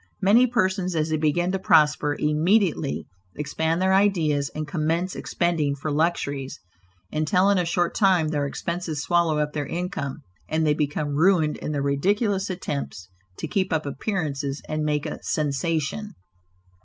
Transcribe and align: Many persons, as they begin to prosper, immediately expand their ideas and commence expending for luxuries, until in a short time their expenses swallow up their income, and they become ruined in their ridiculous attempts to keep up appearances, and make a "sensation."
Many 0.19 0.47
persons, 0.47 0.95
as 0.95 1.09
they 1.09 1.17
begin 1.17 1.51
to 1.51 1.59
prosper, 1.59 2.15
immediately 2.17 3.05
expand 3.35 3.79
their 3.79 3.93
ideas 3.93 4.49
and 4.55 4.67
commence 4.67 5.15
expending 5.15 5.75
for 5.75 5.91
luxuries, 5.91 6.59
until 7.11 7.51
in 7.51 7.59
a 7.59 7.65
short 7.65 7.93
time 7.93 8.29
their 8.29 8.47
expenses 8.47 8.99
swallow 9.03 9.37
up 9.37 9.53
their 9.53 9.67
income, 9.67 10.23
and 10.49 10.65
they 10.65 10.73
become 10.73 11.13
ruined 11.13 11.57
in 11.57 11.71
their 11.71 11.83
ridiculous 11.83 12.49
attempts 12.49 13.09
to 13.37 13.47
keep 13.47 13.71
up 13.71 13.85
appearances, 13.85 14.59
and 14.67 14.83
make 14.83 15.05
a 15.05 15.21
"sensation." 15.21 16.15